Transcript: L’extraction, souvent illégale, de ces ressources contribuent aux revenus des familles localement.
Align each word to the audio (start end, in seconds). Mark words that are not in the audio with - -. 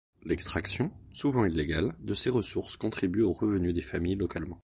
L’extraction, 0.23 0.91
souvent 1.11 1.45
illégale, 1.45 1.93
de 1.99 2.15
ces 2.15 2.31
ressources 2.31 2.75
contribuent 2.75 3.21
aux 3.21 3.33
revenus 3.33 3.75
des 3.75 3.83
familles 3.83 4.15
localement. 4.15 4.59